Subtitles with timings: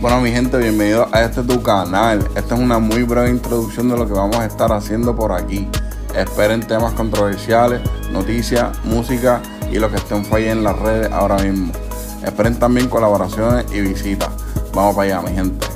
[0.00, 2.20] Bueno mi gente, bienvenidos a este tu canal.
[2.36, 5.66] Esta es una muy breve introducción de lo que vamos a estar haciendo por aquí.
[6.14, 7.80] Esperen temas controversiales,
[8.12, 9.42] noticias, música
[9.72, 11.72] y lo que estén fallando en las redes ahora mismo.
[12.24, 14.30] Esperen también colaboraciones y visitas.
[14.72, 15.66] Vamos para allá mi gente.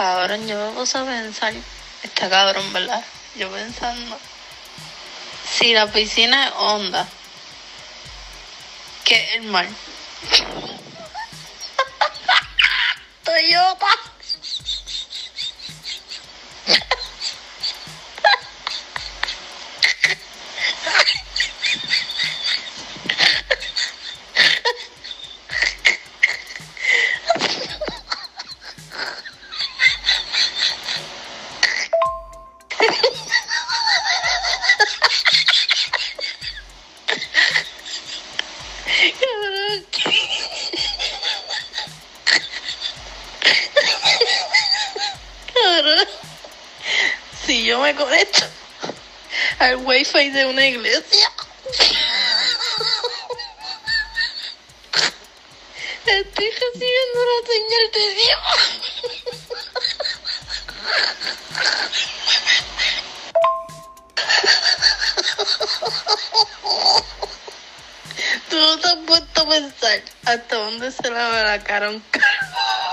[0.00, 1.52] Cabrón, yo me puse a pensar,
[2.02, 3.04] está cabrón, ¿verdad?
[3.36, 4.18] Yo pensando,
[5.46, 7.06] si la piscina es honda,
[9.04, 9.66] ¿qué es el mar?
[13.24, 13.86] Toyota.
[47.46, 48.46] Si yo me conecto
[49.58, 51.30] al wifi de una iglesia.
[56.06, 58.40] Estoy recibiendo la señal de Dios.
[68.48, 72.89] Tú no te has puesto a hasta dónde se lava la cara un cabrón.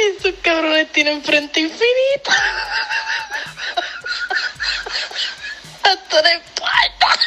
[0.00, 2.32] Si esos cabrones tienen frente infinita.
[5.82, 7.18] Hasta la espalda.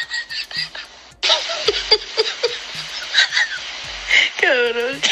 [4.40, 5.02] Cabrón.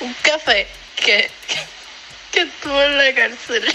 [0.00, 1.30] Un café que,
[2.32, 3.74] que estuvo en la cárcel.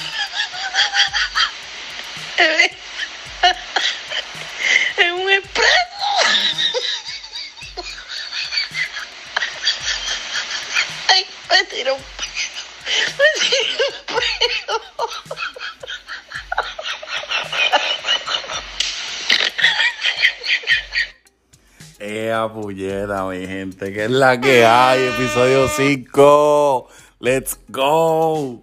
[22.00, 26.88] Ea puñeta, mi gente, que es la que hay, episodio 5.
[27.20, 28.62] Let's go.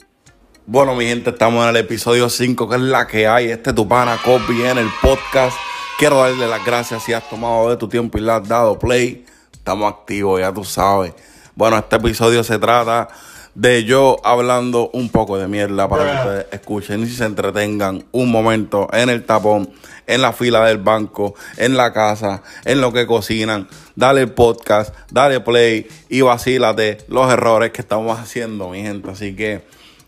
[0.67, 3.51] Bueno, mi gente, estamos en el episodio 5, que es la que hay.
[3.51, 5.57] Este es tu pana Copy en el podcast.
[5.99, 9.25] Quiero darle las gracias si has tomado de tu tiempo y le has dado play.
[9.53, 11.15] Estamos activos, ya tú sabes.
[11.55, 13.09] Bueno, este episodio se trata
[13.55, 18.31] de yo hablando un poco de mierda para que ustedes escuchen y se entretengan un
[18.31, 19.71] momento en el tapón,
[20.07, 23.69] en la fila del banco, en la casa, en lo que cocinan.
[23.95, 29.11] Dale podcast, dale play y vacílate los errores que estamos haciendo, mi gente.
[29.11, 29.65] Así que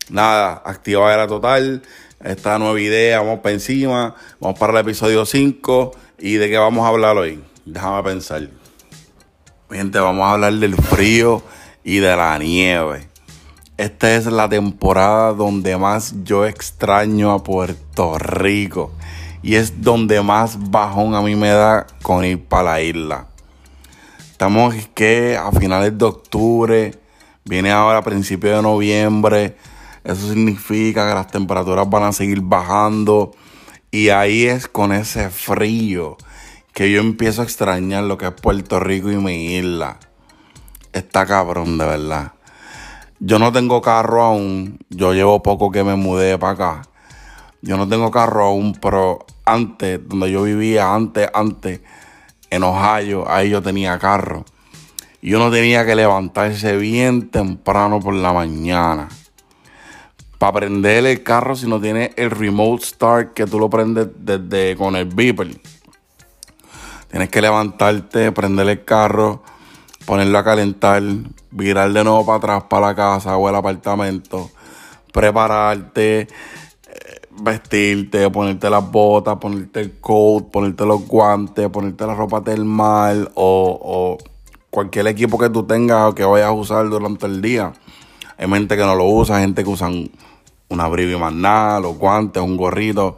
[0.09, 1.83] nada, activa total.
[2.23, 4.15] Esta nueva idea, vamos para encima.
[4.39, 5.91] Vamos para el episodio 5.
[6.17, 7.43] ¿Y de qué vamos a hablar hoy?
[7.65, 8.49] Déjame pensar.
[9.69, 11.43] Mi gente, vamos a hablar del frío
[11.83, 13.14] y de la nieve.
[13.77, 18.93] Esta es la temporada donde más yo extraño a Puerto Rico.
[19.43, 23.27] Y es donde más bajón a mí me da con ir para la isla.
[24.31, 26.93] Estamos que a finales de octubre,
[27.43, 29.57] viene ahora a principios de noviembre.
[30.05, 33.31] Eso significa que las temperaturas van a seguir bajando.
[33.91, 36.15] Y ahí es con ese frío
[36.73, 39.97] que yo empiezo a extrañar lo que es Puerto Rico y mi isla.
[40.93, 42.34] Está cabrón, de verdad.
[43.27, 44.77] Yo no tengo carro aún.
[44.91, 46.81] Yo llevo poco que me mudé para acá.
[47.63, 51.81] Yo no tengo carro aún, pero antes, donde yo vivía, antes, antes,
[52.51, 54.45] en Ohio, ahí yo tenía carro.
[55.23, 59.09] Y uno tenía que levantarse bien temprano por la mañana.
[60.37, 64.75] Para prender el carro si no tiene el remote start que tú lo prendes desde
[64.75, 65.59] con el beeper.
[67.09, 69.41] Tienes que levantarte, prender el carro,
[70.05, 71.01] ponerlo a calentar,
[71.51, 74.49] virar de nuevo para atrás para la casa o el apartamento,
[75.11, 76.27] prepararte, eh,
[77.41, 83.79] vestirte, ponerte las botas, ponerte el coat, ponerte los guantes, ponerte la ropa termal o,
[83.81, 84.17] o
[84.69, 87.73] cualquier equipo que tú tengas o que vayas a usar durante el día.
[88.37, 90.11] Hay gente que no lo usa, gente que usan
[90.67, 93.17] un abrigo y más nada, los guantes, un gorrito,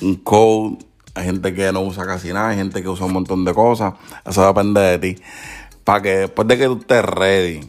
[0.00, 0.82] un coat.
[1.14, 3.94] Hay gente que no usa casi nada, hay gente que usa un montón de cosas.
[4.24, 5.22] Eso depende de ti.
[5.84, 7.60] Para que después de que tú estés ready,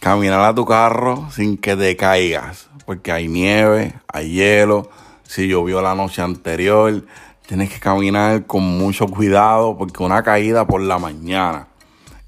[0.00, 2.68] caminar a tu carro sin que te caigas.
[2.86, 4.90] Porque hay nieve, hay hielo,
[5.24, 7.04] si llovió la noche anterior.
[7.46, 11.68] Tienes que caminar con mucho cuidado porque una caída por la mañana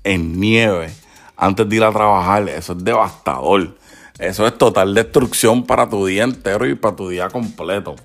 [0.02, 0.92] en nieve
[1.40, 3.74] antes de ir a trabajar, eso es devastador.
[4.18, 7.96] Eso es total destrucción para tu día entero y para tu día completo.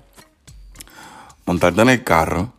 [1.44, 2.54] Montarte en el carro,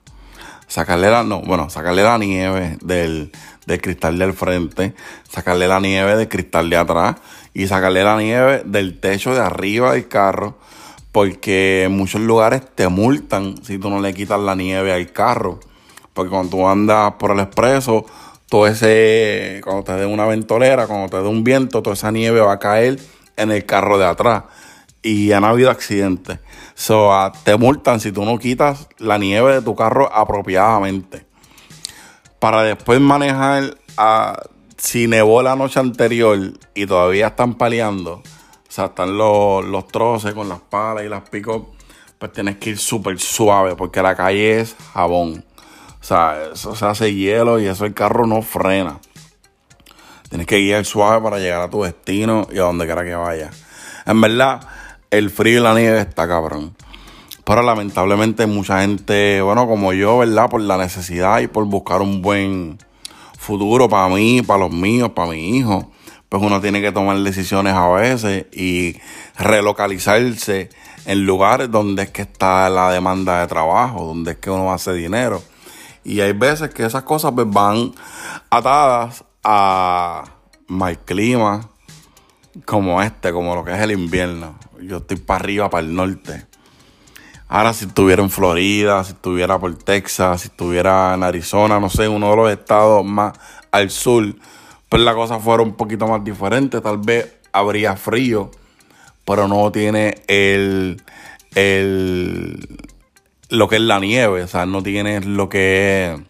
[0.68, 3.32] sacarle la, no, bueno, sacarle la nieve del,
[3.66, 4.94] del cristal del frente,
[5.30, 7.16] sacarle la nieve del cristal de atrás
[7.54, 10.58] y sacarle la nieve del techo de arriba del carro,
[11.12, 15.60] porque en muchos lugares te multan si tú no le quitas la nieve al carro.
[16.14, 18.06] Porque cuando tú andas por el expreso,
[18.50, 22.40] todo ese, cuando te dé una ventolera, cuando te dé un viento, toda esa nieve
[22.40, 23.00] va a caer
[23.36, 24.44] en el carro de atrás.
[25.02, 26.40] Y han habido accidentes.
[26.74, 31.26] So, ah, te multan si tú no quitas la nieve de tu carro apropiadamente.
[32.40, 34.40] Para después manejar, ah,
[34.78, 36.38] si nevó la noche anterior
[36.74, 38.24] y todavía están paliando, o
[38.70, 41.64] sea, están los, los troces con las palas y las picos,
[42.20, 45.46] pues tienes que ir súper suave porque la calle es jabón.
[46.00, 49.00] O sea, eso se hace hielo y eso el carro no frena.
[50.30, 53.50] Tienes que guiar suave para llegar a tu destino y a donde quiera que vaya.
[54.06, 54.62] En verdad,
[55.12, 56.76] el frío y la nieve está cabrón.
[57.44, 60.50] Pero lamentablemente mucha gente, bueno, como yo, ¿verdad?
[60.50, 62.78] Por la necesidad y por buscar un buen
[63.38, 65.90] futuro para mí, para los míos, para mi hijo,
[66.28, 68.98] pues uno tiene que tomar decisiones a veces y
[69.38, 70.70] relocalizarse
[71.06, 74.92] en lugares donde es que está la demanda de trabajo, donde es que uno hace
[74.94, 75.42] dinero.
[76.04, 77.94] Y hay veces que esas cosas pues, van
[78.50, 80.26] atadas a
[80.68, 81.70] mal clima,
[82.66, 84.56] como este, como lo que es el invierno.
[84.82, 86.46] Yo estoy para arriba, para el norte.
[87.48, 92.08] Ahora si estuviera en Florida, si estuviera por Texas, si estuviera en Arizona, no sé,
[92.08, 93.34] uno de los estados más
[93.72, 94.36] al sur,
[94.90, 96.82] pues la cosa fuera un poquito más diferente.
[96.82, 98.52] Tal vez habría frío,
[99.26, 101.02] pero no tiene el,
[101.56, 102.80] el
[103.50, 106.22] lo que es la nieve, o sea, no tiene lo que es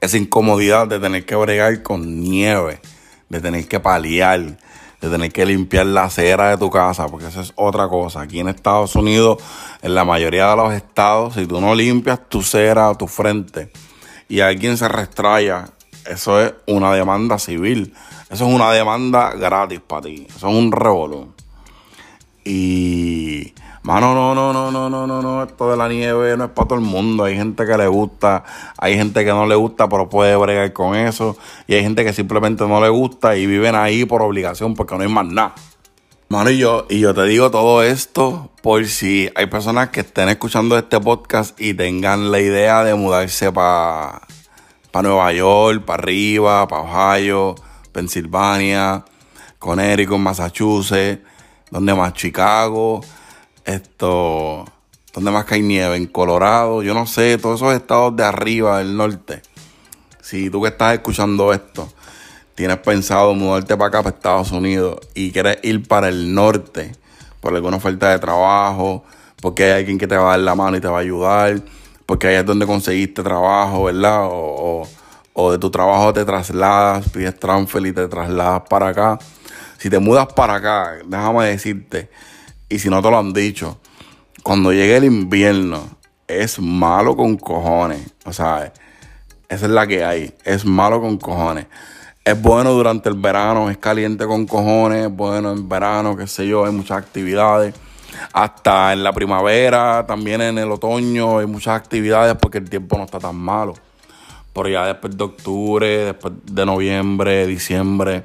[0.00, 2.80] esa incomodidad de tener que bregar con nieve,
[3.28, 4.58] de tener que paliar,
[5.00, 8.22] de tener que limpiar la acera de tu casa, porque eso es otra cosa.
[8.22, 9.42] Aquí en Estados Unidos,
[9.82, 13.70] en la mayoría de los estados, si tú no limpias tu cera tu frente
[14.28, 15.66] y alguien se restraya,
[16.06, 17.94] eso es una demanda civil.
[18.30, 20.26] Eso es una demanda gratis para ti.
[20.28, 21.32] Eso es un revolú.
[22.44, 23.54] Y
[23.86, 25.44] Mano, no, no, no, no, no, no, no.
[25.44, 27.22] Esto de la nieve no es para todo el mundo.
[27.22, 28.42] Hay gente que le gusta,
[28.78, 31.36] hay gente que no le gusta, pero puede bregar con eso.
[31.68, 35.02] Y hay gente que simplemente no le gusta y viven ahí por obligación porque no
[35.02, 35.54] hay más nada.
[36.28, 40.30] Mano, y yo, y yo te digo todo esto por si hay personas que estén
[40.30, 44.22] escuchando este podcast y tengan la idea de mudarse para
[44.90, 47.54] pa Nueva York, para arriba, para Ohio,
[47.92, 49.04] Pensilvania,
[49.60, 51.22] Connecticut, Massachusetts,
[51.70, 53.00] donde más Chicago
[53.66, 54.64] esto,
[55.12, 55.96] ¿dónde más que hay nieve?
[55.96, 59.42] En Colorado, yo no sé, todos esos estados de arriba del norte.
[60.22, 61.92] Si tú que estás escuchando esto,
[62.54, 66.92] tienes pensado mudarte para acá, para Estados Unidos, y quieres ir para el norte
[67.40, 69.04] por alguna oferta de trabajo,
[69.42, 71.60] porque hay alguien que te va a dar la mano y te va a ayudar,
[72.06, 74.20] porque ahí es donde conseguiste trabajo, ¿verdad?
[74.26, 74.86] O,
[75.32, 79.18] o de tu trabajo te trasladas, pides transfer y te trasladas para acá.
[79.78, 82.08] Si te mudas para acá, déjame decirte
[82.68, 83.78] y si no te lo han dicho,
[84.42, 85.96] cuando llegue el invierno,
[86.26, 88.14] es malo con cojones.
[88.24, 88.72] O sea,
[89.48, 90.34] esa es la que hay.
[90.44, 91.66] Es malo con cojones.
[92.24, 96.46] Es bueno durante el verano, es caliente con cojones, es bueno en verano, qué sé
[96.48, 97.72] yo, hay muchas actividades.
[98.32, 103.04] Hasta en la primavera, también en el otoño, hay muchas actividades porque el tiempo no
[103.04, 103.74] está tan malo.
[104.52, 108.24] Pero ya después de octubre, después de noviembre, diciembre,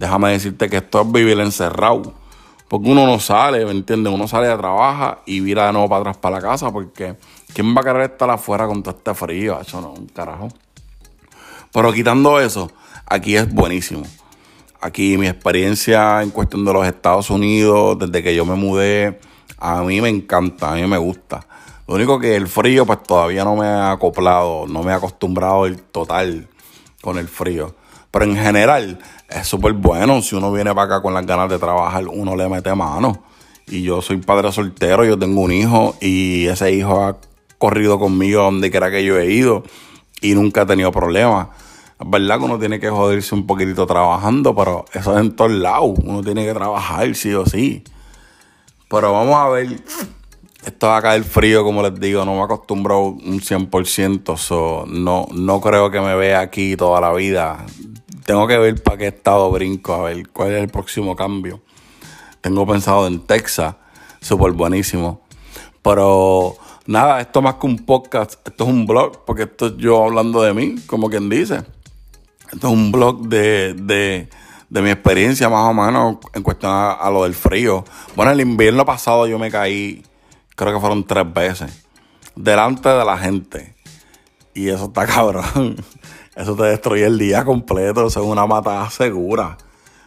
[0.00, 2.14] déjame decirte que esto es vivir encerrado
[2.68, 4.12] porque uno no sale, ¿me entiendes?
[4.12, 7.16] Uno sale a trabajar y vira de nuevo para atrás para la casa porque
[7.54, 9.60] ¿quién va a querer estar afuera con todo este frío?
[9.60, 10.48] Eso no, un carajo.
[11.72, 12.70] Pero quitando eso,
[13.06, 14.04] aquí es buenísimo.
[14.80, 19.20] Aquí mi experiencia en cuestión de los Estados Unidos, desde que yo me mudé,
[19.58, 21.46] a mí me encanta, a mí me gusta.
[21.86, 25.66] Lo único que el frío, pues todavía no me ha acoplado, no me ha acostumbrado
[25.66, 26.48] el total
[27.00, 27.74] con el frío.
[28.10, 28.98] Pero en general,
[29.28, 30.22] es súper bueno.
[30.22, 33.22] Si uno viene para acá con las ganas de trabajar, uno le mete mano.
[33.68, 37.16] Y yo soy padre soltero, yo tengo un hijo y ese hijo ha
[37.58, 39.64] corrido conmigo donde quiera que yo he ido
[40.20, 41.48] y nunca ha tenido problemas.
[41.98, 45.50] Es verdad que uno tiene que joderse un poquitito trabajando, pero eso es en todos
[45.50, 45.98] lados.
[46.04, 47.82] Uno tiene que trabajar sí o sí.
[48.88, 49.82] Pero vamos a ver.
[50.64, 55.28] Esto va a caer frío, como les digo, no me acostumbro un 100%, so no,
[55.32, 57.64] no creo que me vea aquí toda la vida
[58.26, 61.62] tengo que ver para qué estado brinco, a ver cuál es el próximo cambio.
[62.40, 63.76] Tengo pensado en Texas,
[64.20, 65.22] súper buenísimo.
[65.80, 66.56] Pero
[66.86, 70.42] nada, esto más que un podcast, esto es un blog, porque esto es yo hablando
[70.42, 71.62] de mí, como quien dice.
[72.52, 74.28] Esto es un blog de, de,
[74.70, 77.84] de mi experiencia más o menos en cuestión a, lo del frío.
[78.16, 80.04] Bueno, el invierno pasado yo me caí,
[80.56, 81.86] creo que fueron tres veces,
[82.34, 83.76] delante de la gente.
[84.52, 85.76] Y eso está cabrón.
[86.36, 88.06] Eso te destruye el día completo.
[88.06, 89.56] Eso es una mata segura.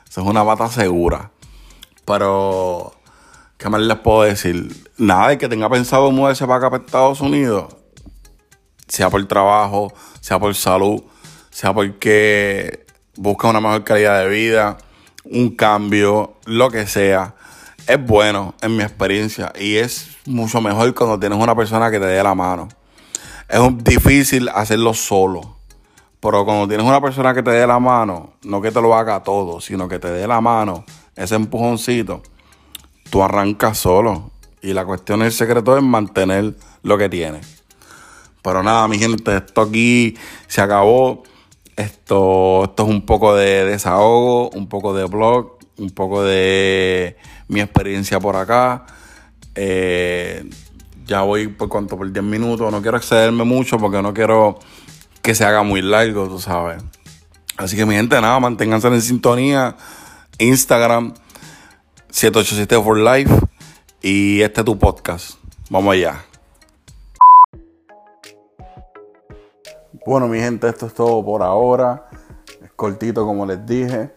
[0.08, 1.32] Eso es una mata segura.
[2.06, 2.94] Pero,
[3.58, 4.90] ¿qué más les puedo decir?
[4.98, 7.76] Nada, el que tenga pensado mudarse para acá, para Estados Unidos,
[8.88, 11.04] sea por trabajo, sea por salud,
[11.50, 14.78] sea porque busca una mejor calidad de vida,
[15.24, 17.36] un cambio, lo que sea,
[17.88, 22.06] es bueno en mi experiencia y es mucho mejor cuando tienes una persona que te
[22.06, 22.70] dé la mano.
[23.48, 25.59] Es difícil hacerlo solo,
[26.20, 29.24] pero cuando tienes una persona que te dé la mano, no que te lo haga
[29.24, 30.84] todo, sino que te dé la mano,
[31.16, 32.22] ese empujoncito,
[33.10, 34.32] tú arrancas solo.
[34.62, 37.64] Y la cuestión, el secreto es mantener lo que tienes.
[38.42, 40.16] Pero nada, mi gente, esto aquí
[40.48, 41.24] se acabó.
[41.78, 47.16] Esto, esto es un poco de desahogo, un poco de blog, un poco de
[47.48, 48.86] mi experiencia por acá.
[49.56, 50.50] Eh,
[51.06, 52.70] ya voy por cuanto por 10 minutos.
[52.70, 54.60] No quiero excederme mucho porque no quiero
[55.22, 56.84] que se haga muy largo, tú sabes.
[57.58, 59.76] Así que mi gente, nada, manténganse en sintonía.
[60.38, 61.14] Instagram
[62.10, 63.34] 787 for Life.
[64.02, 65.38] Y este es tu podcast.
[65.70, 66.24] Vamos allá.
[70.06, 72.10] Bueno, mi gente, esto es todo por ahora.
[72.64, 74.12] Es cortito, como les dije.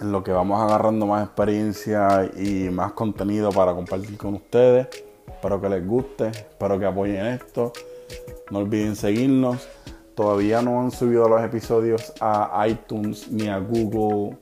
[0.00, 4.88] En lo que vamos agarrando más experiencia y más contenido para compartir con ustedes.
[5.28, 7.72] Espero que les guste, espero que apoyen esto.
[8.50, 9.68] No olviden seguirnos.
[10.18, 14.36] Todavía no han subido los episodios a iTunes ni a Google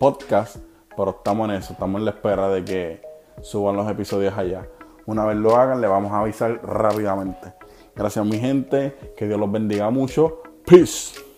[0.00, 0.56] Podcast,
[0.96, 3.02] pero estamos en eso, estamos en la espera de que
[3.40, 4.66] suban los episodios allá.
[5.06, 7.54] Una vez lo hagan, le vamos a avisar rápidamente.
[7.94, 10.42] Gracias mi gente, que Dios los bendiga mucho.
[10.66, 11.31] Peace.